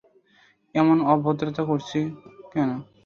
[0.75, 1.99] এমন অভদ্রতা করছি
[2.53, 2.69] কেন?